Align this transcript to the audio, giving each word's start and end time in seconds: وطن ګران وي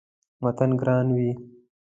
وطن 0.45 0.69
ګران 0.81 1.07
وي 1.15 1.29